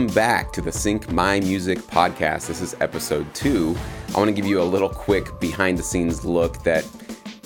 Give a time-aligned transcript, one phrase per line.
[0.00, 2.46] welcome back to the Sync My Music podcast.
[2.46, 3.76] This is episode two.
[4.14, 6.88] I want to give you a little quick behind the scenes look that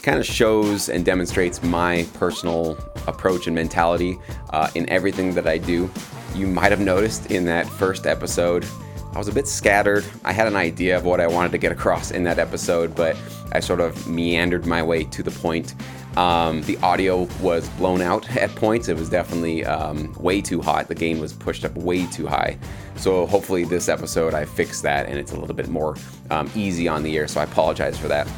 [0.03, 2.79] kind of shows and demonstrates my personal
[3.09, 4.21] approach and mentality
[4.51, 5.91] uh, in everything that I do.
[6.37, 8.64] You might have noticed in that first episode,
[9.13, 10.05] I was a bit scattered.
[10.25, 13.17] I had an idea of what I wanted to get across in that episode, but
[13.50, 15.75] I sort of meandered my way to the point.
[16.17, 18.89] Um, the audio was blown out at points.
[18.89, 20.89] It was definitely um, way too hot.
[20.89, 22.59] The gain was pushed up way too high.
[22.96, 25.96] So hopefully this episode I fixed that and it's a little bit more
[26.31, 27.27] um, easy on the air.
[27.27, 28.29] So I apologize for that.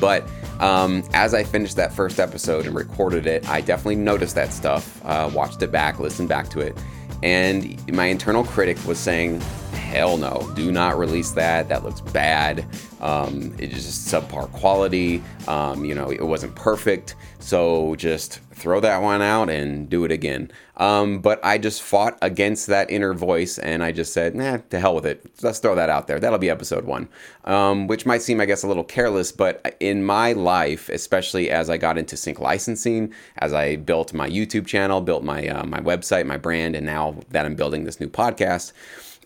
[0.00, 0.28] But
[0.60, 5.00] um, as I finished that first episode and recorded it, I definitely noticed that stuff,
[5.04, 6.76] uh, watched it back, listened back to it,
[7.22, 9.40] and my internal critic was saying,
[9.72, 11.68] hell no, do not release that.
[11.68, 12.66] That looks bad.
[13.00, 15.22] Um, it's just subpar quality.
[15.46, 17.14] Um, you know, it wasn't perfect.
[17.38, 20.50] So just throw that one out and do it again.
[20.76, 24.80] Um, but I just fought against that inner voice and I just said, nah, to
[24.80, 25.24] hell with it.
[25.42, 26.20] Let's throw that out there.
[26.20, 27.08] That'll be episode one.
[27.44, 31.70] Um, which might seem, I guess, a little careless, but in my life, especially as
[31.70, 35.80] I got into sync licensing, as I built my YouTube channel, built my uh, my
[35.80, 38.72] website, my brand, and now that I'm building this new podcast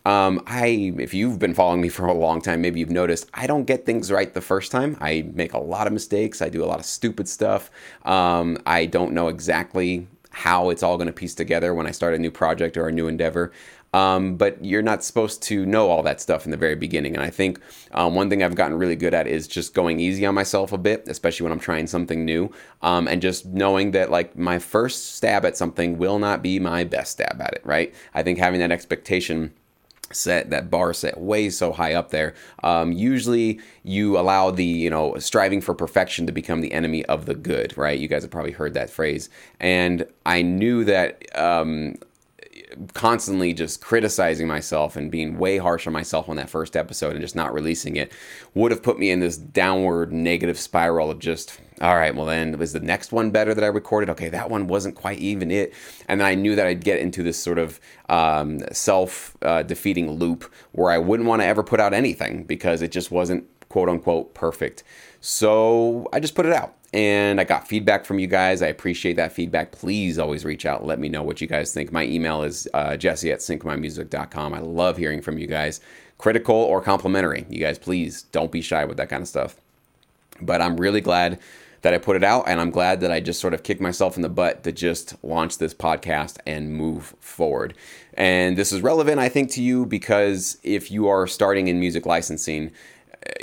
[0.05, 3.47] um, I, if you've been following me for a long time, maybe you've noticed I
[3.47, 4.97] don't get things right the first time.
[5.01, 6.43] I make a lot of mistakes.
[6.43, 7.71] I do a lot of stupid stuff.
[8.05, 12.15] Um, I don't know exactly how it's all going to piece together when I start
[12.15, 13.53] a new project or a new endeavor.
[13.95, 17.15] Um, but you're not supposed to know all that stuff in the very beginning.
[17.15, 17.61] And I think
[17.93, 20.79] um, one thing I've gotten really good at is just going easy on myself a
[20.79, 22.51] bit, especially when I'm trying something new,
[22.81, 26.85] um, and just knowing that like my first stab at something will not be my
[26.85, 27.61] best stab at it.
[27.65, 27.95] Right?
[28.15, 29.53] I think having that expectation
[30.13, 32.35] set that bar set way so high up there.
[32.63, 37.27] Um, usually you allow the you know striving for perfection to become the enemy of
[37.27, 37.99] the good right?
[37.99, 39.29] You guys have probably heard that phrase.
[39.61, 41.97] And i knew that um,
[42.95, 47.21] constantly just criticizing myself and being way harsh on myself on that first episode and
[47.21, 48.13] just not releasing it
[48.55, 52.59] would have put me in this downward negative spiral of just all right well then
[52.59, 54.11] was the next one better that i recorded?
[54.11, 55.73] Okay that one wasn't quite even it.
[56.09, 60.11] And then i knew that i'd get into this sort of um, self uh, defeating
[60.11, 63.89] loop where i wouldn't want to ever put out anything because it just wasn't quote
[63.89, 64.85] unquote perfect
[65.23, 68.61] so i just put it out and I got feedback from you guys.
[68.61, 69.73] I appreciate that feedback.
[69.73, 70.85] Please always reach out.
[70.85, 71.91] Let me know what you guys think.
[71.91, 74.53] My email is uh, jesse at syncmymusic.com.
[74.53, 75.81] I love hearing from you guys,
[76.19, 77.47] critical or complimentary.
[77.49, 79.57] You guys, please don't be shy with that kind of stuff.
[80.41, 81.39] But I'm really glad
[81.81, 84.15] that I put it out, and I'm glad that I just sort of kicked myself
[84.17, 87.75] in the butt to just launch this podcast and move forward.
[88.15, 92.07] And this is relevant, I think, to you because if you are starting in music
[92.07, 92.71] licensing,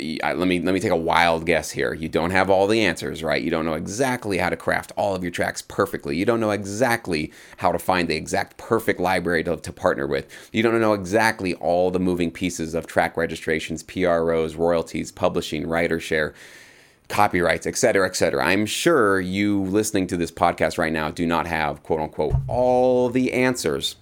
[0.00, 1.94] let me let me take a wild guess here.
[1.94, 3.42] You don't have all the answers, right?
[3.42, 6.16] You don't know exactly how to craft all of your tracks perfectly.
[6.16, 10.28] You don't know exactly how to find the exact perfect library to, to partner with.
[10.52, 16.00] You don't know exactly all the moving pieces of track registrations, PROs, royalties, publishing, writer
[16.00, 16.34] share
[17.08, 18.46] copyrights, et cetera, et cetera.
[18.46, 23.10] I'm sure you listening to this podcast right now do not have, quote unquote, all
[23.10, 23.96] the answers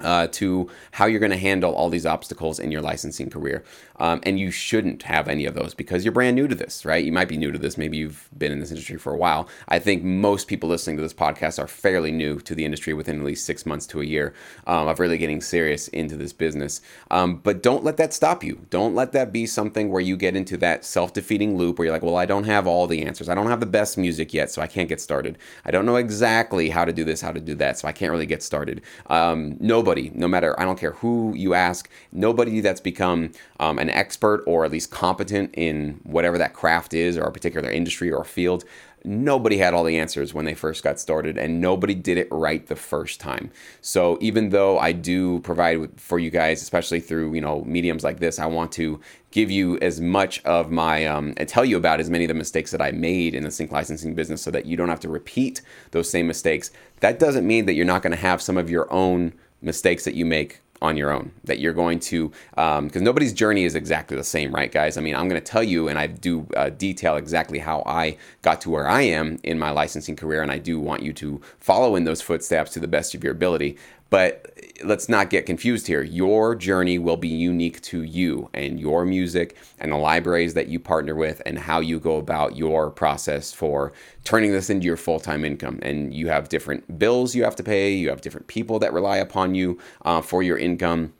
[0.00, 3.62] uh, to how you're going to handle all these obstacles in your licensing career.
[4.00, 7.04] Um, and you shouldn't have any of those because you're brand new to this, right?
[7.04, 7.76] You might be new to this.
[7.76, 9.48] Maybe you've been in this industry for a while.
[9.68, 13.20] I think most people listening to this podcast are fairly new to the industry within
[13.20, 14.34] at least six months to a year
[14.66, 16.80] um, of really getting serious into this business.
[17.10, 18.66] Um, but don't let that stop you.
[18.70, 21.94] Don't let that be something where you get into that self defeating loop where you're
[21.94, 23.28] like, well, I don't have all the answers.
[23.28, 25.36] I don't have the best music yet, so I can't get started.
[25.66, 28.10] I don't know exactly how to do this, how to do that, so I can't
[28.10, 28.80] really get started.
[29.08, 33.96] Um, nobody, no matter, I don't care who you ask, nobody that's become um, an
[33.96, 38.24] expert or at least competent in whatever that craft is or a particular industry or
[38.24, 38.64] field
[39.04, 42.66] nobody had all the answers when they first got started and nobody did it right
[42.66, 43.50] the first time.
[43.80, 48.20] So even though i do provide for you guys especially through you know mediums like
[48.20, 49.00] this i want to
[49.30, 52.34] give you as much of my um, and tell you about as many of the
[52.34, 55.08] mistakes that i made in the sync licensing business so that you don't have to
[55.08, 55.62] repeat
[55.92, 56.70] those same mistakes.
[57.00, 59.32] That doesn't mean that you're not going to have some of your own
[59.62, 63.64] mistakes that you make on your own that you're going to because um, nobody's journey
[63.64, 64.96] is exactly the same right guys?
[64.96, 68.16] I mean i'm going to tell you and i do uh, detail exactly how i
[68.42, 71.40] got to where i am in my licensing career and i do want you to
[71.58, 73.76] follow in those footsteps to the best of your ability.
[74.10, 74.49] But
[74.84, 76.02] let's not get confused here.
[76.02, 80.78] Your journey will be unique to you and your music and the libraries that you
[80.78, 83.92] partner with and how you go about your process for
[84.24, 85.78] turning this into your full time income.
[85.82, 89.16] And you have different bills you have to pay, you have different people that rely
[89.16, 91.12] upon you uh, for your income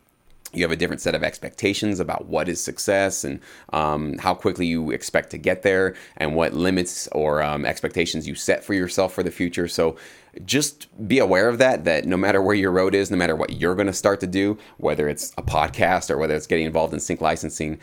[0.52, 3.40] you have a different set of expectations about what is success and
[3.72, 8.34] um, how quickly you expect to get there and what limits or um, expectations you
[8.34, 9.68] set for yourself for the future.
[9.68, 9.96] So
[10.44, 13.54] just be aware of that that no matter where your road is no matter what
[13.54, 16.94] you're going to start to do whether it's a podcast or whether it's getting involved
[16.94, 17.80] in sync licensing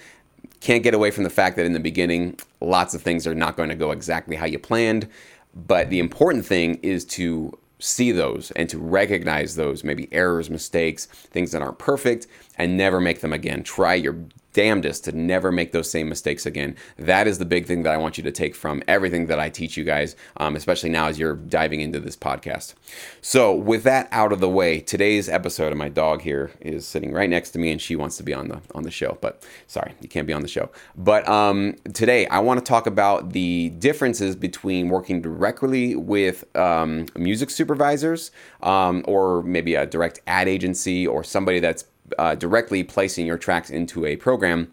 [0.62, 3.58] can't get away from the fact that in the beginning lots of things are not
[3.58, 5.08] going to go exactly how you planned.
[5.54, 11.06] But the important thing is to see those and to recognize those maybe errors, mistakes,
[11.06, 12.28] things that aren't perfect,
[12.58, 13.64] and never make them again.
[13.64, 14.18] Try your
[14.58, 16.76] damnedest to never make those same mistakes again.
[16.98, 19.50] That is the big thing that I want you to take from everything that I
[19.52, 22.74] teach you guys, um, especially now as you're diving into this podcast.
[23.22, 27.14] So, with that out of the way, today's episode, of my dog here is sitting
[27.14, 29.20] right next to me, and she wants to be on the on the show.
[29.22, 30.72] But sorry, you can't be on the show.
[30.96, 37.06] But um, today, I want to talk about the differences between working directly with um,
[37.16, 38.32] music supervisors,
[38.64, 41.84] um, or maybe a direct ad agency, or somebody that's
[42.18, 44.72] uh, directly placing your tracks into a program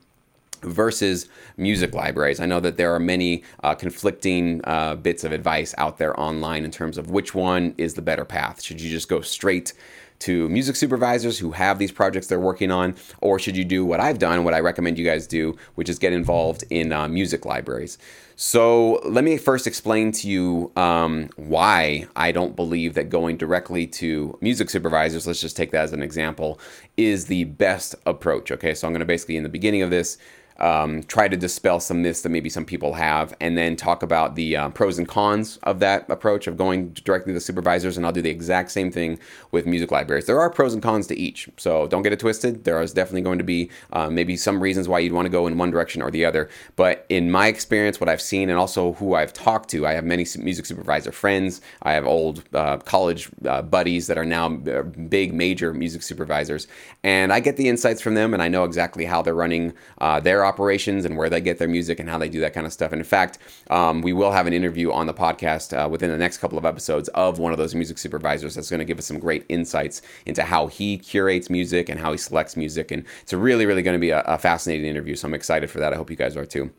[0.62, 2.40] versus music libraries.
[2.40, 6.64] I know that there are many uh, conflicting uh, bits of advice out there online
[6.64, 8.62] in terms of which one is the better path.
[8.62, 9.72] Should you just go straight
[10.20, 14.00] to music supervisors who have these projects they're working on, or should you do what
[14.00, 17.44] I've done, what I recommend you guys do, which is get involved in uh, music
[17.44, 17.98] libraries?
[18.36, 23.86] So, let me first explain to you um, why I don't believe that going directly
[23.86, 26.58] to music supervisors, let's just take that as an example,
[26.96, 28.50] is the best approach.
[28.50, 30.18] Okay, so I'm going to basically, in the beginning of this,
[30.58, 34.34] um, try to dispel some myths that maybe some people have, and then talk about
[34.34, 37.96] the uh, pros and cons of that approach of going directly to the supervisors.
[37.96, 39.18] And I'll do the exact same thing
[39.50, 40.26] with music libraries.
[40.26, 42.64] There are pros and cons to each, so don't get it twisted.
[42.64, 45.46] There is definitely going to be uh, maybe some reasons why you'd want to go
[45.46, 46.48] in one direction or the other.
[46.76, 50.04] But in my experience, what I've seen, and also who I've talked to, I have
[50.04, 51.60] many music supervisor friends.
[51.82, 56.66] I have old uh, college uh, buddies that are now uh, big, major music supervisors,
[57.02, 60.20] and I get the insights from them, and I know exactly how they're running uh,
[60.44, 62.92] operations and where they get their music and how they do that kind of stuff.
[62.92, 63.38] And in fact,
[63.70, 66.64] um, we will have an interview on the podcast uh, within the next couple of
[66.64, 70.02] episodes of one of those music supervisors that's going to give us some great insights
[70.26, 72.90] into how he curates music and how he selects music.
[72.90, 75.14] And it's really, really going to be a, a fascinating interview.
[75.16, 75.92] So I'm excited for that.
[75.92, 76.70] I hope you guys are too.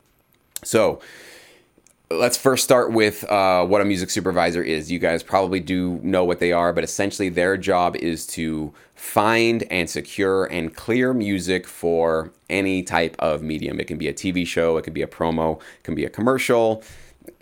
[0.64, 1.00] So,
[2.10, 4.90] let's first start with uh, what a music supervisor is.
[4.90, 9.64] You guys probably do know what they are, but essentially their job is to find
[9.70, 13.80] and secure and clear music for any type of medium.
[13.80, 16.10] It can be a TV show, it can be a promo, it can be a
[16.10, 16.82] commercial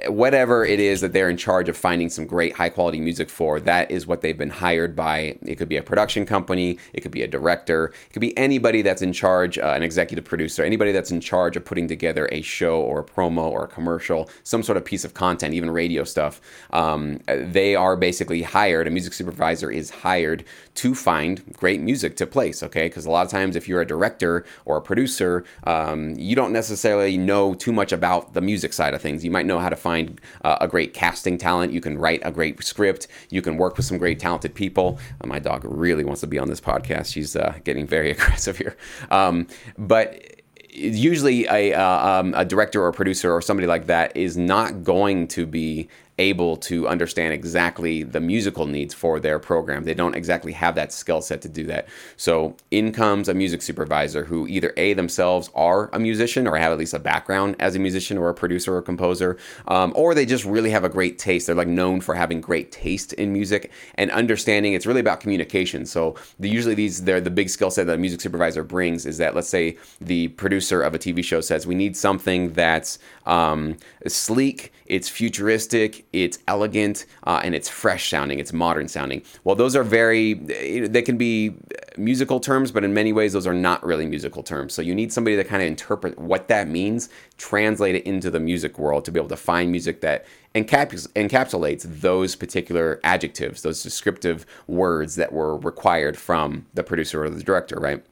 [0.09, 3.61] whatever it is that they're in charge of finding some great high quality music for,
[3.61, 5.37] that is what they've been hired by.
[5.43, 8.83] It could be a production company, it could be a director, it could be anybody
[8.83, 12.43] that's in charge, uh, an executive producer, anybody that's in charge of putting together a
[12.43, 16.05] show or a promo or a commercial, some sort of piece of content, even radio
[16.05, 16.41] stuff.
[16.71, 20.45] Um, they are basically hired, a music supervisor is hired
[20.75, 22.87] to find great music to place, okay?
[22.89, 26.53] Because a lot of times, if you're a director or a producer, um, you don't
[26.53, 29.25] necessarily know too much about the music side of things.
[29.25, 31.73] You might know how to find uh, a great casting talent.
[31.73, 33.09] You can write a great script.
[33.31, 34.99] You can work with some great talented people.
[35.21, 37.13] Uh, my dog really wants to be on this podcast.
[37.13, 38.77] She's uh, getting very aggressive here.
[39.11, 39.47] Um,
[39.79, 40.35] but
[40.71, 44.83] usually a, uh, um, a director or a producer or somebody like that is not
[44.83, 45.89] going to be
[46.19, 49.83] able to understand exactly the musical needs for their program.
[49.85, 51.89] They don't exactly have that skill set to do that.
[52.17, 56.73] So in comes a music supervisor who either A themselves are a musician or have
[56.73, 60.25] at least a background as a musician or a producer or composer, um, or they
[60.25, 61.47] just really have a great taste.
[61.47, 64.75] They're like known for having great taste in music and understanding.
[64.75, 65.85] It's really about communication.
[65.85, 69.19] So the, usually these they're the big skill set that a music supervisor brings is
[69.19, 73.77] that let's say the producer of a TV show says we need something that's um,
[74.07, 79.23] sleek, it's futuristic, it's elegant, uh, and it's fresh sounding, it's modern sounding.
[79.43, 81.55] Well, those are very, they can be
[81.97, 84.75] musical terms, but in many ways, those are not really musical terms.
[84.75, 88.41] So you need somebody to kind of interpret what that means, translate it into the
[88.41, 93.83] music world to be able to find music that encaps- encapsulates those particular adjectives, those
[93.83, 98.05] descriptive words that were required from the producer or the director, right?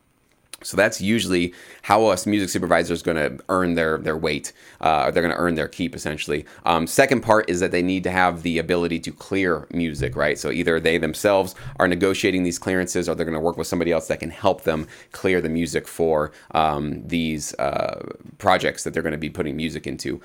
[0.63, 4.53] So that's usually how us music supervisors is going to earn their their weight.
[4.81, 6.45] Uh, they're going to earn their keep essentially.
[6.65, 10.39] Um, second part is that they need to have the ability to clear music, right?
[10.39, 13.93] So either they themselves are negotiating these clearances, or they're going to work with somebody
[13.93, 18.01] else that can help them clear the music for um, these uh,
[18.39, 20.21] projects that they're going to be putting music into.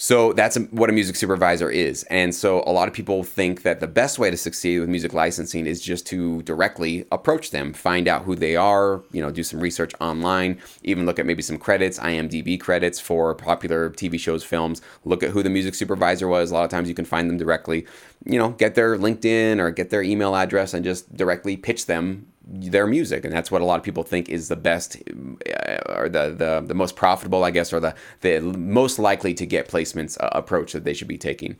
[0.00, 2.04] So that's what a music supervisor is.
[2.04, 5.12] And so a lot of people think that the best way to succeed with music
[5.12, 9.42] licensing is just to directly approach them, find out who they are, you know, do
[9.42, 14.44] some research online, even look at maybe some credits, IMDb credits for popular TV shows,
[14.44, 16.52] films, look at who the music supervisor was.
[16.52, 17.84] A lot of times you can find them directly,
[18.24, 22.28] you know, get their LinkedIn or get their email address and just directly pitch them
[22.50, 26.08] their music, and that's what a lot of people think is the best uh, or
[26.08, 30.16] the, the the most profitable, I guess, or the the most likely to get placements
[30.20, 31.56] uh, approach that they should be taking.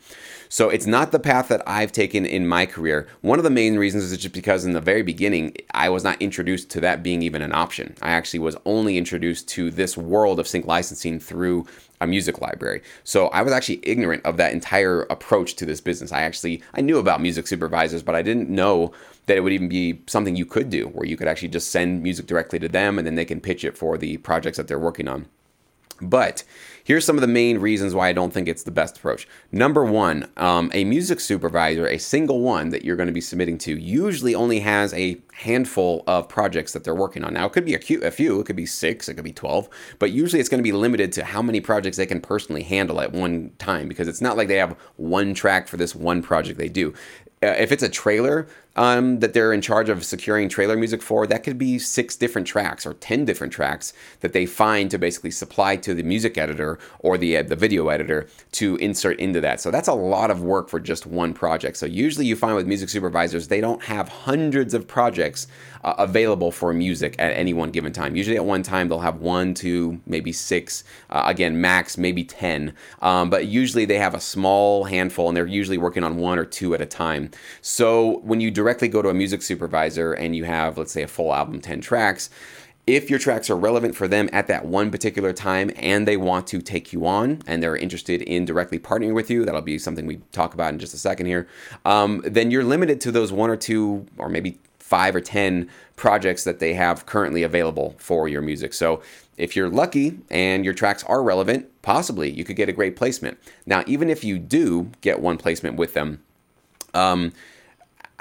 [0.48, 3.06] So it's not the path that I've taken in my career.
[3.20, 6.20] One of the main reasons is just because in the very beginning I was not
[6.22, 7.94] introduced to that being even an option.
[8.00, 11.66] I actually was only introduced to this world of sync licensing through
[12.00, 12.80] a music library.
[13.04, 16.12] So I was actually ignorant of that entire approach to this business.
[16.12, 18.92] I actually I knew about music supervisors, but I didn't know
[19.28, 22.02] that it would even be something you could do where you could actually just send
[22.02, 24.78] music directly to them and then they can pitch it for the projects that they're
[24.78, 25.26] working on.
[26.00, 26.44] But
[26.84, 29.26] here's some of the main reasons why I don't think it's the best approach.
[29.50, 33.58] Number one, um, a music supervisor, a single one that you're going to be submitting
[33.58, 37.34] to, usually only has a handful of projects that they're working on.
[37.34, 37.80] Now, it could be a,
[38.10, 39.68] few, it could be six, it could be 12,
[39.98, 43.00] but usually it's going to be limited to how many projects they can personally handle
[43.00, 46.58] at one time because it's not like they have one track for this one project
[46.58, 46.94] they do.
[47.42, 51.26] Uh, if it's a trailer, um, that they're in charge of securing trailer music for,
[51.26, 55.30] that could be six different tracks or 10 different tracks that they find to basically
[55.30, 59.60] supply to the music editor or the, uh, the video editor to insert into that.
[59.60, 61.76] So that's a lot of work for just one project.
[61.76, 65.48] So usually you find with music supervisors, they don't have hundreds of projects
[65.84, 68.16] uh, available for music at any one given time.
[68.16, 72.74] Usually at one time, they'll have one, two, maybe six, uh, again, max, maybe 10.
[73.00, 76.44] Um, but usually they have a small handful and they're usually working on one or
[76.44, 77.30] two at a time.
[77.60, 81.02] So when you direct directly go to a music supervisor and you have, let's say,
[81.02, 82.28] a full album, 10 tracks,
[82.86, 86.46] if your tracks are relevant for them at that one particular time and they want
[86.48, 90.04] to take you on and they're interested in directly partnering with you, that'll be something
[90.04, 91.48] we talk about in just a second here,
[91.86, 96.44] um, then you're limited to those one or two or maybe five or 10 projects
[96.44, 98.74] that they have currently available for your music.
[98.74, 99.00] So
[99.38, 103.38] if you're lucky and your tracks are relevant, possibly you could get a great placement.
[103.64, 106.22] Now, even if you do get one placement with them,
[106.92, 107.32] um,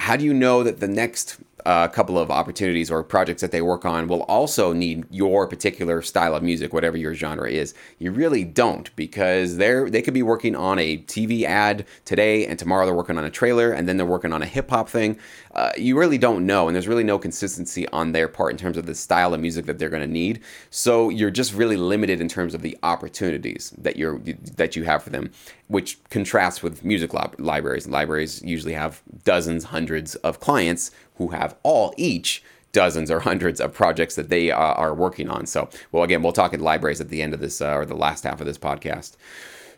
[0.08, 1.38] how do you know that the next
[1.68, 6.02] uh, couple of opportunities or projects that they work on will also need your particular
[6.02, 7.74] style of music, whatever your genre is.
[8.00, 12.58] You really don't because they're they could be working on a TV ad today and
[12.58, 15.20] tomorrow they're working on a trailer and then they're working on a hip hop thing.
[15.54, 18.78] Uh, you really don't know, and there's really no consistency on their part in terms
[18.78, 20.40] of the style of music that they're going to need.
[20.70, 24.20] So you're just really limited in terms of the opportunities that you're
[24.56, 25.32] that you have for them,
[25.68, 27.88] which contrasts with music libraries.
[27.88, 33.74] Libraries usually have dozens, hundreds of clients who have all each dozens or hundreds of
[33.74, 35.46] projects that they uh, are working on.
[35.46, 37.96] So, well, again, we'll talk in libraries at the end of this uh, or the
[37.96, 39.16] last half of this podcast.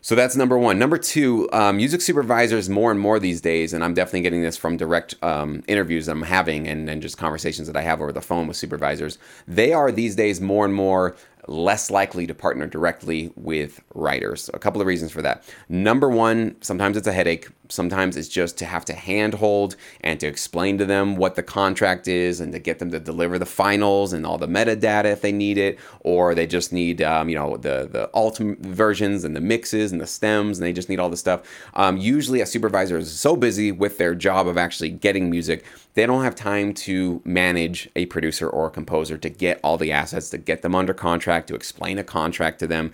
[0.02, 0.78] So that's number one.
[0.78, 4.56] Number two, um, music supervisors more and more these days, and I'm definitely getting this
[4.56, 8.22] from direct um, interviews I'm having and, and just conversations that I have over the
[8.22, 9.18] phone with supervisors.
[9.46, 11.16] They are these days more and more
[11.46, 14.50] less likely to partner directly with writers.
[14.54, 15.42] A couple of reasons for that.
[15.68, 17.48] Number one, sometimes it's a headache.
[17.68, 22.08] Sometimes it's just to have to handhold and to explain to them what the contract
[22.08, 25.30] is and to get them to deliver the finals and all the metadata if they
[25.30, 29.40] need it, or they just need, um, you know, the the alt versions and the
[29.40, 31.42] mixes and the stems, and they just need all the stuff.
[31.74, 36.06] Um, usually, a supervisor is so busy with their job of actually getting music they
[36.06, 40.30] don't have time to manage a producer or a composer to get all the assets,
[40.30, 42.92] to get them under contract, to explain a contract to them.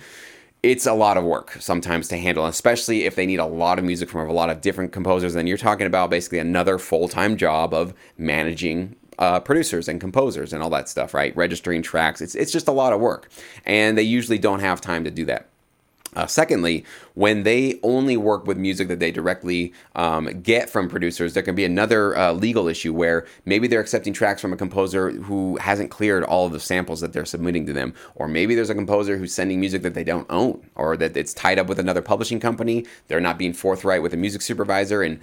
[0.63, 3.85] It's a lot of work sometimes to handle, especially if they need a lot of
[3.85, 5.35] music from a lot of different composers.
[5.35, 10.53] Then you're talking about basically another full time job of managing uh, producers and composers
[10.53, 11.37] and all that stuff, right?
[11.37, 12.21] Registering tracks.
[12.21, 13.31] It's, it's just a lot of work.
[13.65, 15.49] And they usually don't have time to do that.
[16.17, 21.35] Uh, secondly, when they only work with music that they directly um, get from producers,
[21.35, 25.11] there can be another uh, legal issue where maybe they're accepting tracks from a composer
[25.11, 28.71] who hasn't cleared all of the samples that they're submitting to them, or maybe there's
[28.71, 31.79] a composer who's sending music that they don't own, or that it's tied up with
[31.79, 32.87] another publishing company.
[33.09, 35.21] They're not being forthright with a music supervisor, and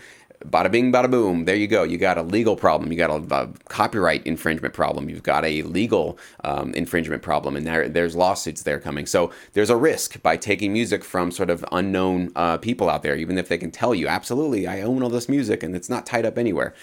[0.50, 1.45] bada bing, bada boom.
[1.45, 1.83] There you go.
[1.83, 2.91] You got a legal problem.
[2.91, 5.09] You got a, a copyright infringement problem.
[5.09, 9.05] You've got a legal um, infringement problem, and there, there's lawsuits there coming.
[9.05, 13.15] So there's a risk by taking music from sort of unknown uh, people out there,
[13.15, 16.05] even if they can tell you, absolutely, I own all this music and it's not
[16.05, 16.73] tied up anywhere.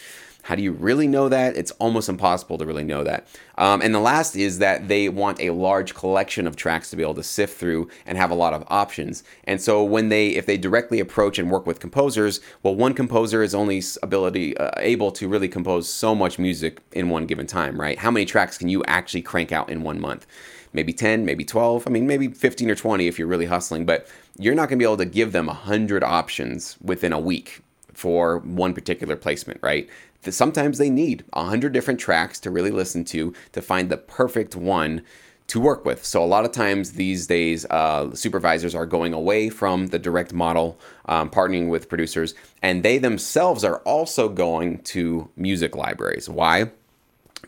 [0.42, 1.56] How do you really know that?
[1.56, 3.26] It's almost impossible to really know that.
[3.58, 7.02] Um, and the last is that they want a large collection of tracks to be
[7.02, 9.22] able to sift through and have a lot of options.
[9.44, 13.42] And so when they, if they directly approach and work with composers, well, one composer
[13.42, 17.80] is only ability uh, able to really compose so much music in one given time,
[17.80, 17.98] right?
[17.98, 20.26] How many tracks can you actually crank out in one month?
[20.72, 21.86] Maybe 10, maybe 12.
[21.86, 24.06] I mean, maybe 15 or 20 if you're really hustling, but
[24.38, 27.60] you're not going to be able to give them 100 options within a week
[28.00, 29.88] for one particular placement, right?
[30.28, 35.00] sometimes they need 100 different tracks to really listen to to find the perfect one
[35.46, 36.04] to work with.
[36.04, 40.34] So a lot of times these days, uh, supervisors are going away from the direct
[40.34, 46.28] model, um, partnering with producers, and they themselves are also going to music libraries.
[46.28, 46.70] Why?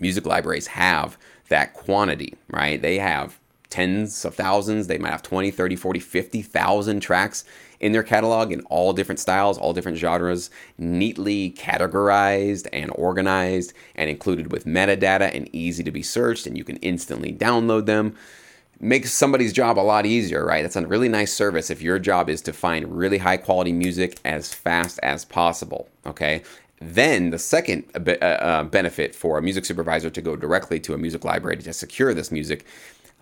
[0.00, 1.18] music libraries have
[1.49, 2.80] that quantity, right?
[2.80, 3.38] They have
[3.71, 7.44] tens of thousands, they might have 20, 30, 40, 50,000 tracks
[7.83, 14.09] in their catalog in all different styles, all different genres, neatly categorized and organized and
[14.09, 18.17] included with metadata and easy to be searched, and you can instantly download them.
[18.81, 20.62] Makes somebody's job a lot easier, right?
[20.62, 24.19] That's a really nice service if your job is to find really high quality music
[24.25, 26.43] as fast as possible, okay?
[26.81, 30.99] Then the second uh, uh, benefit for a music supervisor to go directly to a
[30.99, 32.65] music library to secure this music,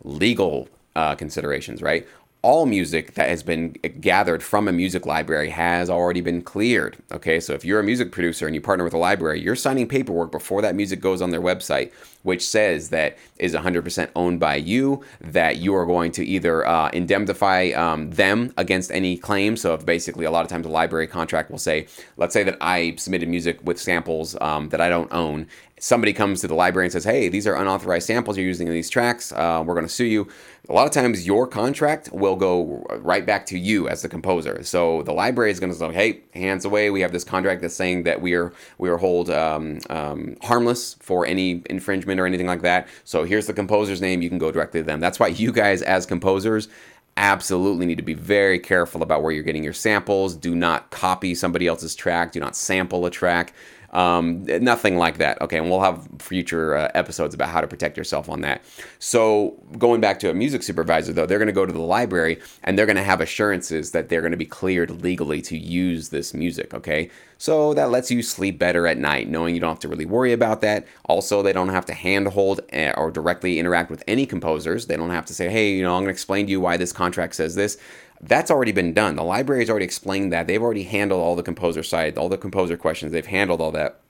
[0.02, 2.06] legal uh, considerations, right?
[2.42, 6.96] All music that has been gathered from a music library has already been cleared.
[7.12, 9.86] Okay, so if you're a music producer and you partner with a library, you're signing
[9.86, 11.92] paperwork before that music goes on their website,
[12.22, 16.90] which says that is 100% owned by you, that you are going to either uh,
[16.90, 19.56] indemnify um, them against any claim.
[19.56, 21.86] So if basically a lot of times a library contract will say,
[22.16, 25.46] let's say that I submitted music with samples um, that I don't own,
[25.80, 28.72] somebody comes to the library and says, "Hey, these are unauthorized samples you're using in
[28.72, 29.32] these tracks.
[29.32, 30.28] Uh, we're going to sue you."
[30.68, 34.62] A lot of times, your contract will go right back to you as the composer.
[34.62, 36.90] So the library is going to say, "Hey, hands away.
[36.90, 40.94] We have this contract that's saying that we are we are hold um, um, harmless
[41.00, 42.88] for any infringement or anything like that.
[43.04, 44.22] So here's the composer's name.
[44.22, 45.00] You can go directly to them.
[45.00, 46.68] That's why you guys, as composers."
[47.16, 50.34] absolutely need to be very careful about where you're getting your samples.
[50.34, 52.32] Do not copy somebody else's track.
[52.32, 53.52] Do not sample a track.
[53.92, 55.40] Um, nothing like that.
[55.42, 58.62] Okay, and we'll have future uh, episodes about how to protect yourself on that.
[58.98, 62.40] So going back to a music supervisor, though, they're going to go to the library
[62.62, 66.10] and they're going to have assurances that they're going to be cleared legally to use
[66.10, 66.72] this music.
[66.72, 70.06] Okay, so that lets you sleep better at night, knowing you don't have to really
[70.06, 70.86] worry about that.
[71.06, 74.86] Also, they don't have to handhold eh, or directly interact with any composers.
[74.86, 76.76] They don't have to say, "Hey, you know, I'm going to explain to you why
[76.76, 77.76] this contract says this."
[78.20, 79.16] That's already been done.
[79.16, 80.46] The library has already explained that.
[80.46, 83.12] They've already handled all the composer side, all the composer questions.
[83.12, 84.00] They've handled all that.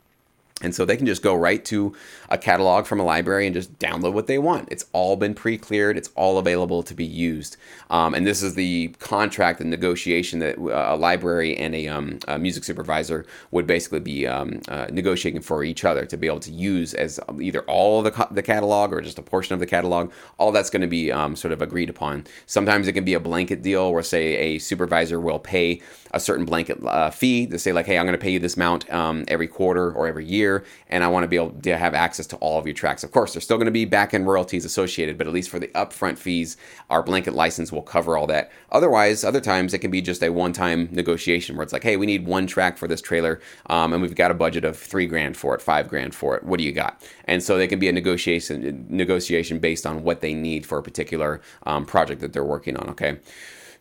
[0.63, 1.95] And so they can just go right to
[2.29, 4.69] a catalog from a library and just download what they want.
[4.71, 7.57] It's all been pre cleared, it's all available to be used.
[7.89, 12.19] Um, and this is the contract and negotiation that uh, a library and a, um,
[12.29, 16.41] a music supervisor would basically be um, uh, negotiating for each other to be able
[16.41, 20.13] to use as either all the, the catalog or just a portion of the catalog.
[20.37, 22.27] All that's going to be um, sort of agreed upon.
[22.45, 25.81] Sometimes it can be a blanket deal where, say, a supervisor will pay
[26.13, 28.57] a certain blanket uh, fee to say, like, hey, I'm going to pay you this
[28.57, 30.50] amount um, every quarter or every year
[30.89, 33.05] and I want to be able to have access to all of your tracks.
[33.05, 35.59] Of course, there's still going to be back end royalties associated, but at least for
[35.59, 36.57] the upfront fees,
[36.89, 38.51] our blanket license will cover all that.
[38.73, 41.97] Otherwise, other times it can be just a one time negotiation where it's like, hey,
[41.97, 45.07] we need one track for this trailer, um, and we've got a budget of three
[45.07, 46.45] grand for it, five grand for it.
[46.45, 47.03] What do you got?
[47.27, 50.83] And so they can be a negotiation negotiation based on what they need for a
[50.83, 52.89] particular um, project that they're working on.
[52.91, 53.19] Okay.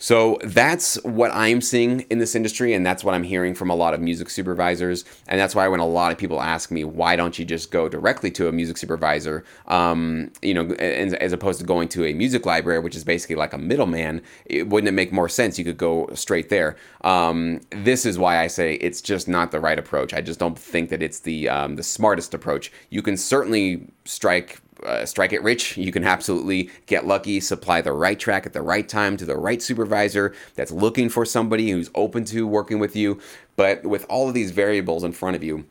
[0.01, 3.75] So that's what I'm seeing in this industry, and that's what I'm hearing from a
[3.75, 5.03] lot of music supervisors.
[5.27, 7.89] And that's why when a lot of people ask me, why don't you just go
[7.89, 12.45] directly to a music supervisor, um, you know, as, opposed to going to a music
[12.45, 15.59] library, which is basically like a middleman, it, wouldn't it make more sense?
[15.59, 16.77] You could go straight there.
[17.01, 20.13] Um, this is why I say it's just not the right approach.
[20.13, 22.71] I just don't think that it's the um, the smartest approach.
[22.89, 25.77] You can certainly strike uh, strike it rich.
[25.77, 29.37] You can absolutely get lucky, supply the right track at the right time to the
[29.37, 33.19] right supervisor that's looking for somebody who's open to working with you.
[33.55, 35.65] But with all of these variables in front of you,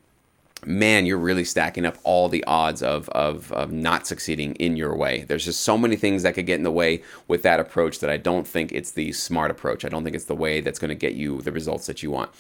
[0.65, 4.95] man, you're really stacking up all the odds of, of, of not succeeding in your
[4.97, 5.23] way.
[5.23, 8.11] There's just so many things that could get in the way with that approach that
[8.11, 9.85] I don't think it's the smart approach.
[9.85, 12.11] I don't think it's the way that's going to get you the results that you
[12.11, 12.31] want.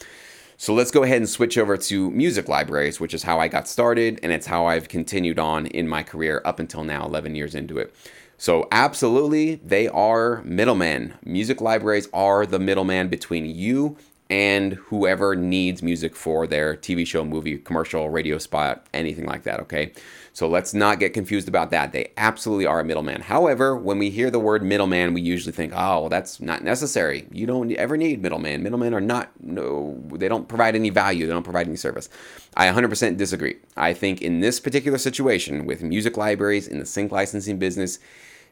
[0.60, 3.68] So let's go ahead and switch over to music libraries, which is how I got
[3.68, 7.54] started, and it's how I've continued on in my career up until now, 11 years
[7.54, 7.94] into it.
[8.38, 11.14] So, absolutely, they are middlemen.
[11.24, 13.98] Music libraries are the middleman between you
[14.30, 19.60] and whoever needs music for their TV show, movie, commercial, radio spot, anything like that,
[19.60, 19.92] okay?
[20.38, 21.90] So let's not get confused about that.
[21.90, 23.22] They absolutely are a middleman.
[23.22, 27.26] However, when we hear the word middleman, we usually think, oh, well, that's not necessary.
[27.32, 28.62] You don't ever need middleman.
[28.62, 32.08] Middlemen are not, no, they don't provide any value, they don't provide any service.
[32.56, 33.56] I 100% disagree.
[33.76, 37.98] I think in this particular situation with music libraries in the sync licensing business,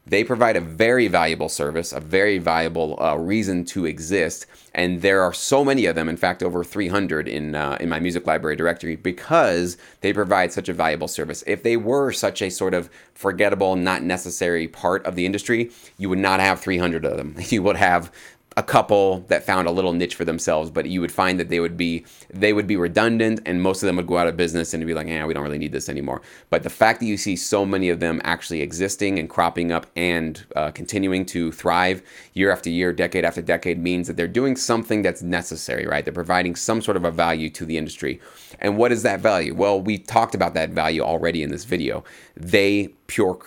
[0.06, 5.22] they provide a very valuable service, a very valuable uh, reason to exist, and there
[5.22, 6.08] are so many of them.
[6.08, 10.68] In fact, over 300 in uh, in my music library directory because they provide such
[10.68, 11.42] a valuable service.
[11.46, 16.08] If they were such a sort of forgettable, not necessary part of the industry, you
[16.08, 17.34] would not have 300 of them.
[17.56, 18.12] You would have
[18.58, 21.60] a couple that found a little niche for themselves, but you would find that they
[21.60, 24.72] would be they would be redundant, and most of them would go out of business
[24.72, 27.18] and be like, "Yeah, we don't really need this anymore." But the fact that you
[27.18, 32.02] see so many of them actually existing and cropping up and uh, continuing to thrive
[32.32, 36.04] year after year, decade after decade, means that they're doing something that's necessary, right?
[36.04, 38.20] They're providing some sort of a value to the industry.
[38.58, 39.54] And what is that value?
[39.54, 42.04] Well, we talked about that value already in this video.
[42.34, 43.38] They pure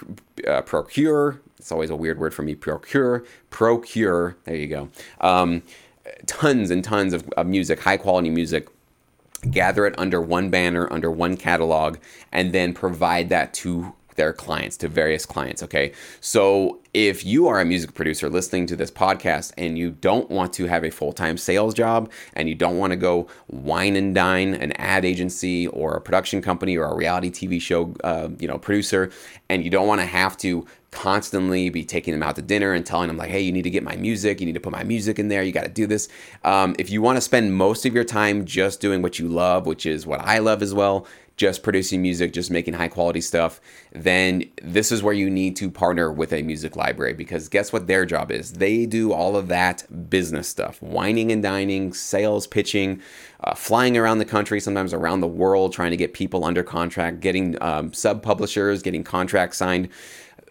[0.48, 2.56] uh, procure it's always a weird word for me.
[2.56, 4.38] Procure, procure.
[4.46, 4.90] There you go.
[5.22, 5.62] Um,
[6.26, 8.68] tons and tons of, of music, high quality music.
[9.52, 11.98] Gather it under one banner, under one catalog,
[12.32, 15.64] and then provide that to their clients, to various clients.
[15.64, 15.94] Okay.
[16.20, 20.52] So if you are a music producer listening to this podcast and you don't want
[20.54, 24.14] to have a full time sales job and you don't want to go wine and
[24.14, 28.48] dine an ad agency or a production company or a reality TV show, uh, you
[28.48, 29.10] know, producer,
[29.48, 32.84] and you don't want to have to constantly be taking them out to dinner and
[32.84, 34.84] telling them like hey you need to get my music you need to put my
[34.84, 36.10] music in there you got to do this
[36.44, 39.68] um, if you want to spend most of your time just doing what you love
[39.68, 41.06] which is what i love as well
[41.40, 43.62] just producing music just making high quality stuff
[43.94, 47.88] then this is where you need to partner with a music library because guess what
[47.88, 53.02] their job is they do all of that business stuff wining and dining sales pitching
[53.46, 57.22] uh, flying around the country sometimes around the world trying to get people under contract
[57.22, 59.88] getting um, sub publishers getting contracts signed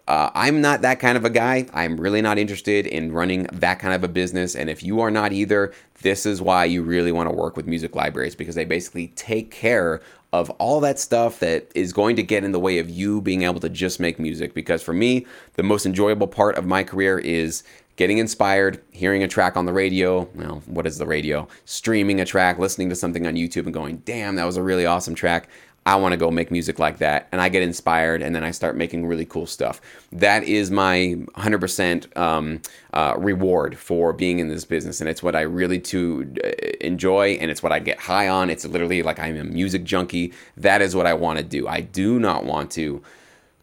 [0.09, 1.67] uh, I'm not that kind of a guy.
[1.75, 4.57] I'm really not interested in running that kind of a business.
[4.57, 7.67] And if you are not either, this is why you really want to work with
[7.67, 10.01] music libraries because they basically take care
[10.33, 13.43] of all that stuff that is going to get in the way of you being
[13.43, 14.55] able to just make music.
[14.55, 17.63] Because for me, the most enjoyable part of my career is
[17.97, 20.29] getting inspired, hearing a track on the radio.
[20.35, 21.49] Well, what is the radio?
[21.65, 24.87] Streaming a track, listening to something on YouTube and going, damn, that was a really
[24.87, 25.49] awesome track.
[25.89, 27.29] I want to go make music like that.
[27.33, 29.81] And I get inspired and then I start making really cool stuff.
[30.13, 32.61] That is my 100% um,
[32.93, 35.01] uh, reward for being in this business.
[35.01, 36.49] And it's what I really to uh,
[36.83, 38.51] enjoy and it's what I get high on.
[38.51, 40.35] It's literally like I'm a music junkie.
[40.59, 41.67] That is what I want to do.
[41.67, 43.03] I do not want to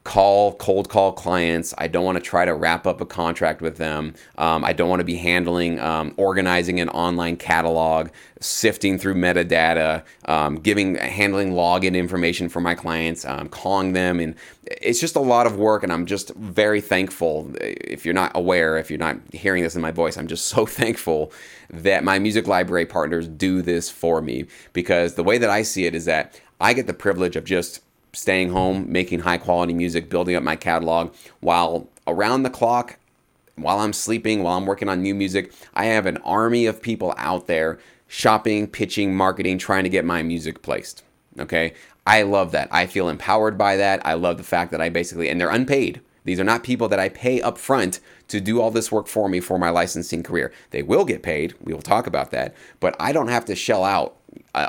[0.06, 1.74] call cold call clients.
[1.80, 4.14] I don't want to try to wrap up a contract with them.
[4.38, 10.04] Um, i don't want to be handling um, organizing an online catalog sifting through metadata
[10.26, 15.20] um, giving handling login information for my clients um, calling them and it's just a
[15.20, 17.52] lot of work and i'm just very thankful.
[17.60, 20.68] If you're not aware if you're not hearing this in my voice i'm just so
[20.68, 21.34] thankful
[21.72, 25.86] that my music library partners do this for me because the way that i see
[25.86, 27.82] it is that i get the privilege of just
[28.16, 32.98] staying home, making high quality music, building up my catalog while around the clock,
[33.56, 37.14] while I'm sleeping, while I'm working on new music, I have an army of people
[37.18, 41.04] out there shopping, pitching, marketing, trying to get my music placed.
[41.40, 41.74] Okay.
[42.08, 42.68] I love that.
[42.72, 44.06] I feel empowered by that.
[44.06, 46.02] I love the fact that I basically, and they're unpaid.
[46.24, 48.00] These are not people that I pay up front
[48.30, 50.52] to do all this work for me for my licensing career.
[50.72, 51.54] They will get paid.
[51.62, 52.56] We will talk about that.
[52.80, 54.16] But I don't have to shell out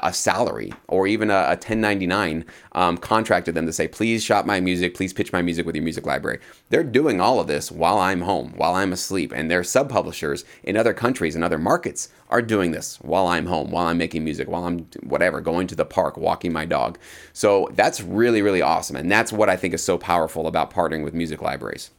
[0.03, 4.95] a, salary or even a, a 1099 um, them to say, please shop my music,
[4.95, 6.41] please pitch my music with your music library.
[6.71, 10.45] They're doing all of this while I'm home, while I'm asleep, and their sub publishers
[10.63, 14.25] in other countries and other markets are doing this while I'm home, while I'm making
[14.25, 16.99] music, while I'm whatever, going to the park, walking my dog.
[17.33, 18.97] So that's really, really awesome.
[18.97, 21.91] And that's what I think is so powerful about partnering with music libraries.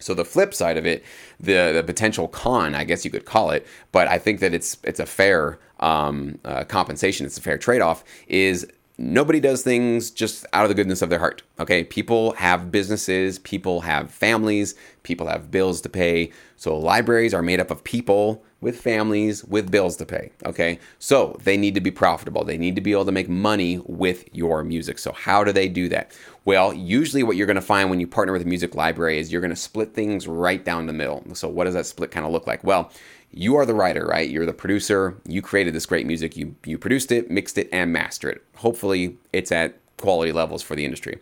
[0.00, 1.04] So the flip side of it,
[1.38, 4.78] the the potential con, I guess you could call it, but I think that it's
[4.82, 8.04] it's a fair um, uh, compensation, it's a fair trade off.
[8.26, 8.66] Is
[9.00, 11.42] nobody does things just out of the goodness of their heart.
[11.58, 16.30] Okay, people have businesses, people have families, people have bills to pay.
[16.56, 20.30] So libraries are made up of people with families with bills to pay.
[20.44, 22.44] Okay, so they need to be profitable.
[22.44, 24.98] They need to be able to make money with your music.
[24.98, 26.12] So how do they do that?
[26.44, 29.32] Well, usually what you're going to find when you partner with a music library is
[29.32, 31.24] you're going to split things right down the middle.
[31.34, 32.62] So what does that split kind of look like?
[32.64, 32.92] Well,
[33.32, 34.28] you are the writer, right?
[34.28, 35.16] You're the producer.
[35.26, 36.36] You created this great music.
[36.36, 38.44] You you produced it, mixed it, and mastered it.
[38.56, 41.18] Hopefully, it's at quality levels for the industry.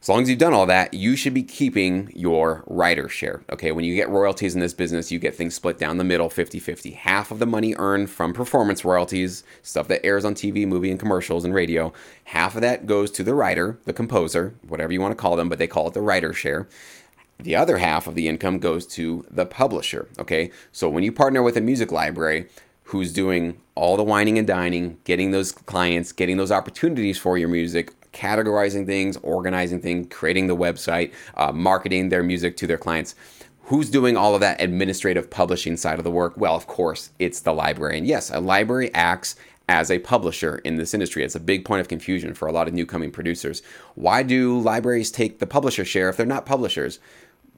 [0.00, 3.42] As long as you've done all that, you should be keeping your writer share.
[3.50, 6.30] Okay, when you get royalties in this business, you get things split down the middle
[6.30, 6.92] 50 50.
[6.92, 11.00] Half of the money earned from performance royalties, stuff that airs on TV, movie, and
[11.00, 11.92] commercials and radio,
[12.24, 15.48] half of that goes to the writer, the composer, whatever you want to call them,
[15.48, 16.68] but they call it the writer share.
[17.38, 20.08] The other half of the income goes to the publisher.
[20.18, 22.48] Okay, so when you partner with a music library,
[22.86, 27.48] who's doing all the wining and dining, getting those clients, getting those opportunities for your
[27.48, 33.14] music, categorizing things, organizing things, creating the website, uh, marketing their music to their clients.
[33.64, 36.34] Who's doing all of that administrative publishing side of the work?
[36.36, 37.98] Well, of course, it's the library.
[37.98, 39.34] And yes, a library acts
[39.68, 41.24] as a publisher in this industry.
[41.24, 43.62] It's a big point of confusion for a lot of new coming producers.
[43.96, 47.00] Why do libraries take the publisher share if they're not publishers?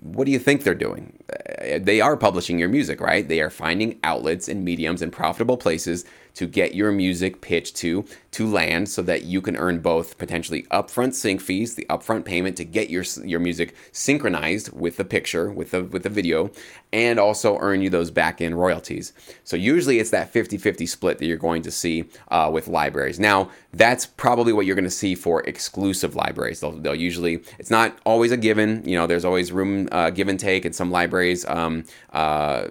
[0.00, 1.18] What do you think they're doing?
[1.30, 3.26] Uh, they are publishing your music, right?
[3.26, 8.04] They are finding outlets and mediums and profitable places to get your music pitched to
[8.38, 12.56] to land so that you can earn both potentially upfront sync fees, the upfront payment
[12.56, 16.48] to get your your music synchronized with the picture, with the with the video,
[16.92, 19.12] and also earn you those back end royalties.
[19.42, 23.18] So usually it's that 50-50 split that you're going to see uh, with libraries.
[23.18, 26.60] Now that's probably what you're going to see for exclusive libraries.
[26.60, 28.88] They'll, they'll usually it's not always a given.
[28.88, 31.44] You know, there's always room uh, give and take in some libraries.
[31.46, 32.68] Um, uh,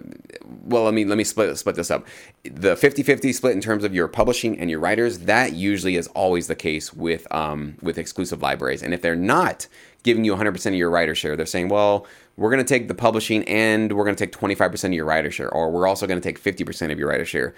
[0.64, 2.06] well, let me let me split split this up.
[2.44, 6.46] The 50-50 split in terms of your publishing and your writers, that usually is always
[6.46, 8.82] the case with um, with exclusive libraries.
[8.82, 9.66] And if they're not
[10.02, 12.94] giving you 100% of your writer share, they're saying, well, we're going to take the
[12.94, 16.20] publishing and we're going to take 25% of your writer share, or we're also going
[16.20, 17.54] to take 50% of your writer share.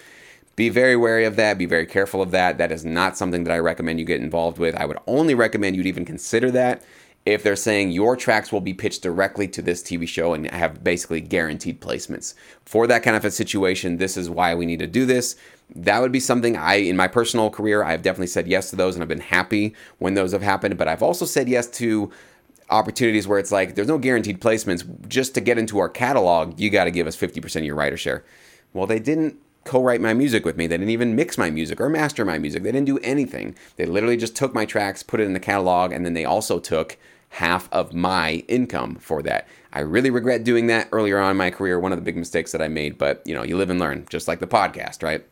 [0.56, 1.58] Be very wary of that.
[1.58, 2.58] Be very careful of that.
[2.58, 4.74] That is not something that I recommend you get involved with.
[4.74, 6.82] I would only recommend you'd even consider that
[7.26, 10.82] if they're saying your tracks will be pitched directly to this TV show and have
[10.82, 12.34] basically guaranteed placements.
[12.64, 15.36] For that kind of a situation, this is why we need to do this.
[15.74, 18.94] That would be something I, in my personal career, I've definitely said yes to those
[18.94, 20.78] and I've been happy when those have happened.
[20.78, 22.10] But I've also said yes to
[22.70, 24.84] opportunities where it's like there's no guaranteed placements.
[25.06, 27.98] Just to get into our catalog, you got to give us 50% of your writer
[27.98, 28.24] share.
[28.72, 30.66] Well, they didn't co-write my music with me.
[30.66, 32.62] They didn't even mix my music or master my music.
[32.62, 33.54] They didn't do anything.
[33.76, 36.58] They literally just took my tracks, put it in the catalog, and then they also
[36.58, 36.96] took
[37.30, 39.46] half of my income for that.
[39.72, 42.52] I really regret doing that earlier on in my career, one of the big mistakes
[42.52, 45.24] that I made, but you know, you live and learn, just like the podcast, right?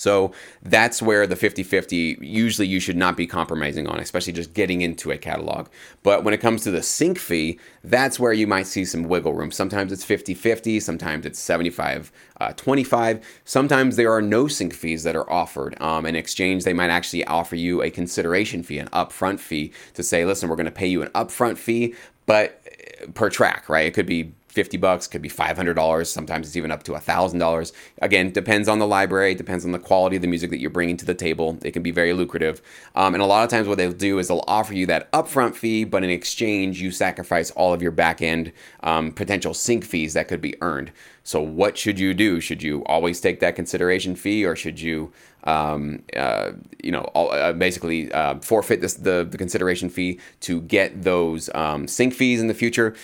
[0.00, 0.32] So
[0.62, 4.80] that's where the 50 50 usually you should not be compromising on, especially just getting
[4.80, 5.68] into a catalog.
[6.02, 9.34] But when it comes to the sync fee, that's where you might see some wiggle
[9.34, 9.50] room.
[9.50, 12.10] Sometimes it's 50 50, sometimes it's 75
[12.40, 13.22] uh, 25.
[13.44, 15.80] Sometimes there are no sync fees that are offered.
[15.82, 20.02] Um, in exchange, they might actually offer you a consideration fee, an upfront fee to
[20.02, 22.62] say, listen, we're going to pay you an upfront fee, but
[23.02, 23.86] uh, per track, right?
[23.86, 26.06] It could be 50 bucks, could be $500.
[26.06, 27.72] Sometimes it's even up to $1,000.
[28.02, 30.96] Again, depends on the library, depends on the quality of the music that you're bringing
[30.98, 31.58] to the table.
[31.62, 32.60] It can be very lucrative.
[32.94, 35.54] Um, and a lot of times, what they'll do is they'll offer you that upfront
[35.54, 40.14] fee, but in exchange, you sacrifice all of your back end um, potential sync fees
[40.14, 40.92] that could be earned.
[41.22, 42.40] So, what should you do?
[42.40, 45.12] Should you always take that consideration fee, or should you,
[45.44, 50.62] um, uh, you know, all, uh, basically uh, forfeit this, the the consideration fee to
[50.62, 52.96] get those um, sync fees in the future?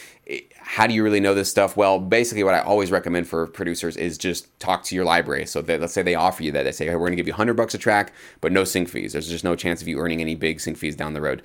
[0.68, 1.76] How do you really know this stuff?
[1.76, 5.46] Well, basically, what I always recommend for producers is just talk to your library.
[5.46, 6.64] So let's say they offer you that.
[6.64, 8.88] They say, hey, we're going to give you 100 bucks a track, but no sync
[8.88, 9.12] fees.
[9.12, 11.40] There's just no chance of you earning any big sync fees down the road.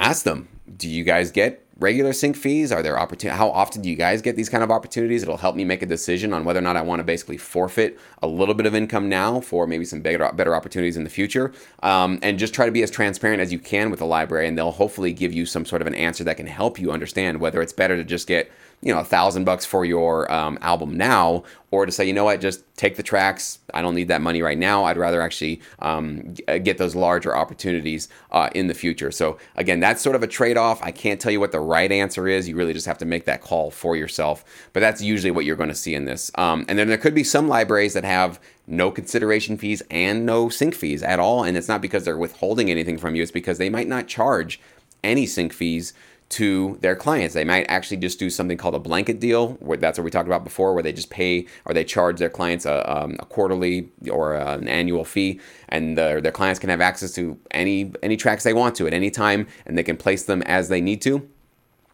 [0.00, 2.72] Ask them, do you guys get regular sync fees?
[2.72, 3.36] Are there opportunity?
[3.36, 5.22] How often do you guys get these kind of opportunities?
[5.22, 7.98] It'll help me make a decision on whether or not I want to basically forfeit
[8.22, 11.52] a little bit of income now for maybe some better better opportunities in the future.
[11.82, 14.56] Um, and just try to be as transparent as you can with the library, and
[14.56, 17.60] they'll hopefully give you some sort of an answer that can help you understand whether
[17.60, 18.50] it's better to just get
[18.82, 22.24] you know a thousand bucks for your um, album now or to say you know
[22.24, 22.40] what?
[22.40, 23.58] Just take the tracks.
[23.72, 24.84] I don't need that money right now.
[24.84, 29.10] I'd rather actually um, uh, get those larger opportunities uh, in the future.
[29.10, 30.82] So again that's sort of a trade-off.
[30.82, 32.48] I can't tell you what the right answer is.
[32.48, 34.44] You really just have to make that call for yourself.
[34.72, 36.30] But that's usually what you're going to see in this.
[36.36, 40.48] Um, and then there could be some libraries that have no consideration fees and no
[40.48, 41.44] sync fees at all.
[41.44, 43.22] And it's not because they're withholding anything from you.
[43.22, 44.60] It's because they might not charge
[45.02, 45.92] any sync fees
[46.30, 47.34] to their clients.
[47.34, 50.28] They might actually just do something called a blanket deal, where that's what we talked
[50.28, 53.90] about before, where they just pay or they charge their clients a, um, a quarterly
[54.10, 58.44] or an annual fee, and the, their clients can have access to any any tracks
[58.44, 61.28] they want to at any time, and they can place them as they need to.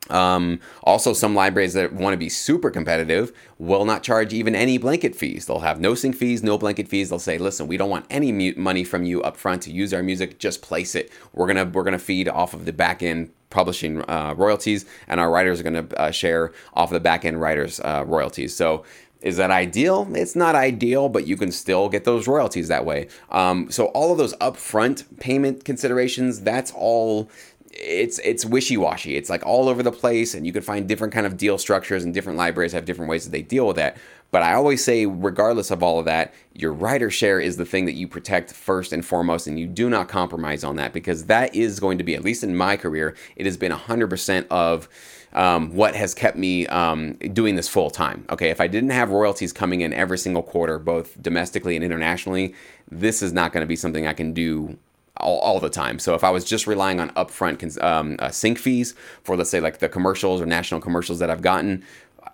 [0.09, 4.79] Um, also, some libraries that want to be super competitive will not charge even any
[4.79, 5.47] blanket fees.
[5.47, 7.09] They'll have no sync fees, no blanket fees.
[7.09, 9.93] They'll say, "Listen, we don't want any mu- money from you up front to use
[9.93, 10.39] our music.
[10.39, 11.11] Just place it.
[11.33, 15.31] We're gonna we're gonna feed off of the back end publishing uh, royalties, and our
[15.35, 18.55] writers are going to uh, share off the back end writers' uh, royalties.
[18.55, 18.85] So
[19.23, 20.07] is that ideal?
[20.15, 23.09] It's not ideal, but you can still get those royalties that way.
[23.31, 27.31] Um, so all of those upfront payment considerations, that's all
[27.79, 29.17] it's it's wishy-washy.
[29.17, 32.05] It's like all over the place, and you can find different kind of deal structures,
[32.05, 33.97] and different libraries have different ways that they deal with that.
[34.37, 37.87] But I always say, regardless of all of that, your writer share is the thing
[37.87, 41.55] that you protect first and foremost, and you do not compromise on that because that
[41.55, 44.91] is going to be, at least in my career, it has been 100% of
[45.33, 48.27] um, what has kept me um, doing this full time.
[48.29, 52.55] Okay, if I didn't have royalties coming in every single quarter, both domestically and internationally,
[52.91, 54.77] this is not going to be something I can do
[55.19, 55.99] all, all, the time.
[55.99, 59.61] So if I was just relying on upfront um, uh, sync fees for, let's say,
[59.61, 61.85] like the commercials or national commercials that I've gotten,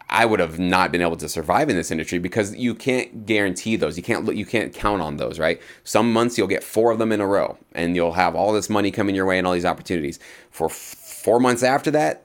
[0.08, 3.76] I would have not been able to survive in this industry because you can't guarantee
[3.76, 3.96] those.
[3.96, 5.60] You can't you can't count on those, right?
[5.84, 8.68] Some months you'll get four of them in a row, and you'll have all this
[8.68, 10.18] money coming your way and all these opportunities.
[10.50, 12.24] For f- four months after that,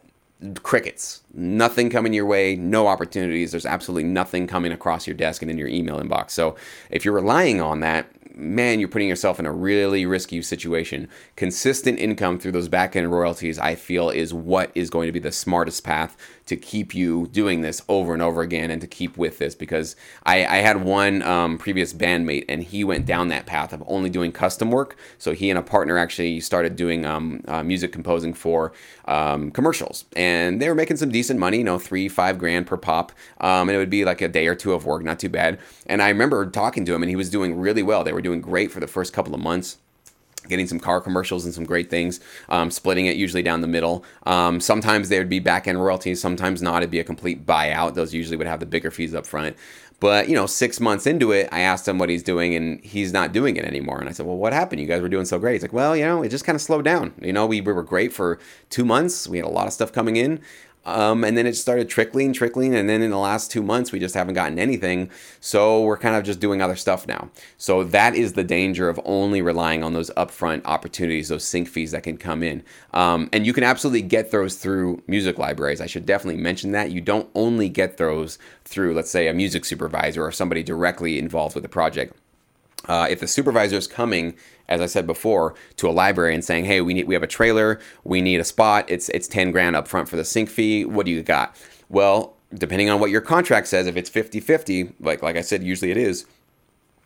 [0.64, 1.22] crickets.
[1.34, 3.52] Nothing coming your way, no opportunities.
[3.52, 6.32] There's absolutely nothing coming across your desk and in your email inbox.
[6.32, 6.56] So
[6.90, 11.10] if you're relying on that, man, you're putting yourself in a really risky situation.
[11.36, 15.20] Consistent income through those back end royalties, I feel, is what is going to be
[15.20, 16.16] the smartest path
[16.48, 19.96] to keep you doing this over and over again and to keep with this because
[20.26, 24.10] I, I had one um, previous bandmate and he went down that path of only
[24.10, 24.98] doing custom work.
[25.18, 28.72] So he and a partner actually started doing um, uh, music composing for
[29.06, 32.78] um, commercials and they were making some decent money, you know, three, five grand per
[32.78, 33.12] pop.
[33.42, 35.60] Um, and it would be like a day or two of work, not too bad.
[35.86, 38.06] And I remember talking to him and he was doing really well.
[38.06, 39.78] They were doing great for the first couple of months
[40.48, 44.06] getting some car commercials and some great things, um, splitting it usually down the middle.
[44.26, 46.78] Um, sometimes there would be back end royalties, sometimes not.
[46.78, 47.96] It'd be a complete buyout.
[47.96, 49.58] Those usually would have the bigger fees up front.
[50.00, 53.12] But you know, six months into it, I asked him what he's doing, and he's
[53.12, 54.00] not doing it anymore.
[54.00, 54.80] And I said, "Well, what happened?
[54.80, 56.62] You guys were doing so great." He's like, "Well, you know, it just kind of
[56.62, 57.14] slowed down.
[57.20, 58.38] You know, we, we were great for
[58.70, 59.28] two months.
[59.28, 60.40] We had a lot of stuff coming in,
[60.88, 64.00] um, and then it started trickling, trickling, and then in the last two months, we
[64.00, 65.12] just haven't gotten anything.
[65.42, 67.30] So we're kind of just doing other stuff now.
[67.58, 71.92] So that is the danger of only relying on those upfront opportunities, those sync fees
[71.92, 72.64] that can come in.
[72.94, 75.82] Um, and you can absolutely get those through music libraries.
[75.82, 76.92] I should definitely mention that.
[76.92, 81.54] You don't only get those through, let's say, a music supervisor or somebody directly involved
[81.54, 82.16] with the project.
[82.88, 84.36] Uh, if the supervisor is coming
[84.70, 87.28] as I said before, to a library and saying, "Hey, we need we have a
[87.28, 88.86] trailer, we need a spot.
[88.88, 90.86] It's it's 10 grand up front for the sync fee.
[90.86, 91.56] What do you got?"
[91.90, 95.92] Well, depending on what your contract says, if it's 50-50, like like I said, usually
[95.92, 96.26] it is,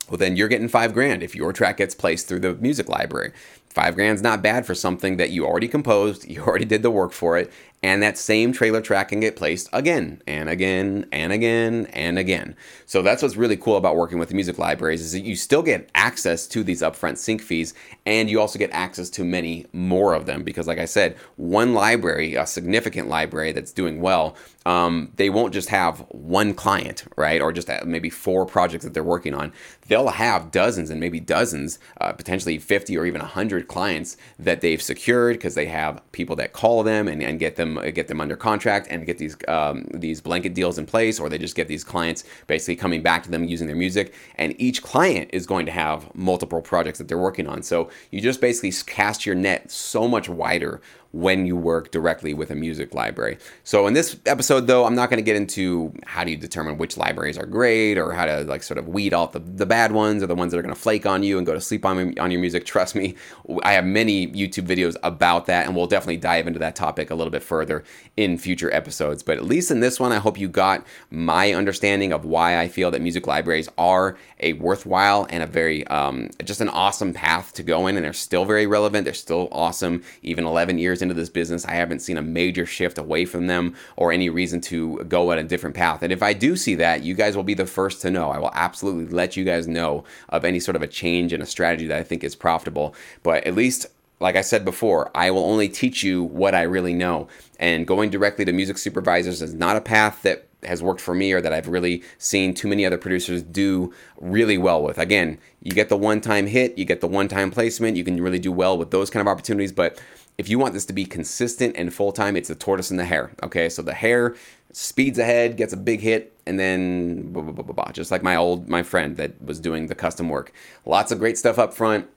[0.10, 3.32] well then you're getting 5 grand if your track gets placed through the music library.
[3.70, 7.14] Five grand's not bad for something that you already composed, you already did the work
[7.14, 7.52] for it,
[7.84, 12.56] and that same trailer track can get placed again and again and again and again.
[12.86, 15.64] So that's what's really cool about working with the music libraries is that you still
[15.64, 17.74] get access to these upfront sync fees
[18.06, 21.74] and you also get access to many more of them because like I said, one
[21.74, 24.36] library, a significant library that's doing well,
[24.66, 27.42] um, they won't just have one client, right?
[27.42, 29.54] Or just maybe four projects that they're working on.
[29.88, 34.82] They'll have dozens and maybe dozens, uh, potentially 50 or even 100 clients that they've
[34.82, 38.20] secured because they have people that call them and, and get them them get them
[38.20, 41.68] under contract and get these um, these blanket deals in place, or they just get
[41.68, 44.14] these clients basically coming back to them using their music.
[44.36, 47.64] And each client is going to have multiple projects that they're working on.
[47.64, 52.52] So you just basically cast your net so much wider when you work directly with
[52.52, 53.38] a music library.
[53.64, 56.78] So in this episode though, I'm not going to get into how do you determine
[56.78, 59.92] which libraries are great or how to like sort of weed out the, the bad
[59.92, 61.86] ones or the ones that are going to flake on you and go to sleep
[61.86, 62.66] on, on your music.
[62.66, 63.16] Trust me,
[63.64, 67.16] I have many YouTube videos about that and we'll definitely dive into that topic a
[67.16, 67.84] little bit further
[68.16, 69.22] in future episodes.
[69.22, 72.68] But at least in this one, I hope you got my understanding of why I
[72.68, 77.54] feel that music libraries are a worthwhile and a very, um, just an awesome path
[77.54, 79.06] to go in and they're still very relevant.
[79.06, 82.98] They're still awesome even 11 years into this business, I haven't seen a major shift
[82.98, 86.04] away from them or any reason to go at a different path.
[86.04, 88.30] And if I do see that, you guys will be the first to know.
[88.30, 91.46] I will absolutely let you guys know of any sort of a change in a
[91.46, 92.96] strategy that I think is profitable.
[93.24, 93.88] But at least
[94.20, 97.28] like I said before, I will only teach you what I really know.
[97.60, 101.32] And going directly to music supervisors is not a path that has worked for me
[101.32, 104.98] or that I've really seen too many other producers do really well with.
[104.98, 108.22] Again, you get the one time hit, you get the one time placement, you can
[108.22, 109.72] really do well with those kind of opportunities.
[109.72, 110.00] But
[110.38, 113.06] if you want this to be consistent and full time, it's the tortoise and the
[113.06, 113.32] hare.
[113.44, 114.36] Okay, so the hare
[114.72, 117.92] speeds ahead, gets a big hit, and then blah, blah, blah, blah, blah.
[117.92, 120.54] just like my old my friend that was doing the custom work.
[120.86, 122.08] Lots of great stuff up front.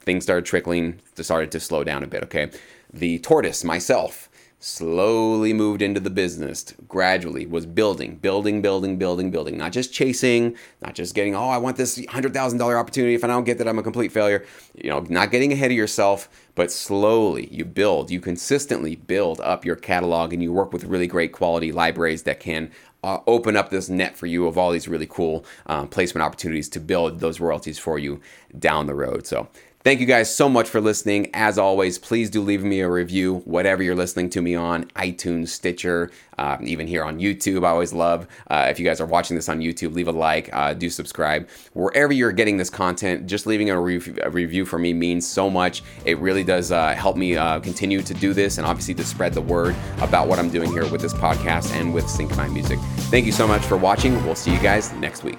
[0.00, 2.22] Things started trickling, started to slow down a bit.
[2.24, 2.50] Okay,
[2.92, 4.28] the tortoise myself
[4.66, 9.56] slowly moved into the business gradually was building building building building building.
[9.56, 13.14] Not just chasing not just getting oh i want this $100000 opportunity.
[13.14, 14.44] If i don't get that i'm a complete failure.
[14.74, 19.64] You know not getting ahead of yourself but slowly you build you consistently build up
[19.64, 22.72] your catalog and you work with really great quality libraries that can
[23.04, 26.68] uh, open up this net for you of all these really cool uh, placement opportunities
[26.70, 28.20] to build those royalties for you
[28.58, 29.28] down the road.
[29.28, 29.48] So
[29.86, 31.30] Thank you guys so much for listening.
[31.32, 35.50] As always, please do leave me a review, whatever you're listening to me on iTunes,
[35.50, 37.64] Stitcher, uh, even here on YouTube.
[37.64, 40.50] I always love uh, if you guys are watching this on YouTube, leave a like,
[40.52, 41.48] uh, do subscribe.
[41.74, 45.48] Wherever you're getting this content, just leaving a, re- a review for me means so
[45.48, 45.84] much.
[46.04, 49.34] It really does uh, help me uh, continue to do this and obviously to spread
[49.34, 52.80] the word about what I'm doing here with this podcast and with Sync My Music.
[53.12, 54.20] Thank you so much for watching.
[54.24, 55.38] We'll see you guys next week.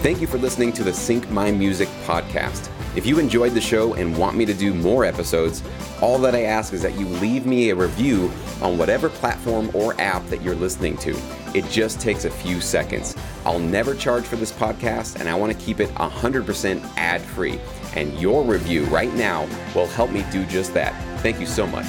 [0.00, 2.70] Thank you for listening to the Sync My Music podcast.
[2.96, 5.60] If you enjoyed the show and want me to do more episodes,
[6.00, 8.30] all that I ask is that you leave me a review
[8.62, 11.20] on whatever platform or app that you're listening to.
[11.52, 13.16] It just takes a few seconds.
[13.44, 17.60] I'll never charge for this podcast, and I want to keep it 100% ad free.
[17.96, 20.94] And your review right now will help me do just that.
[21.22, 21.88] Thank you so much.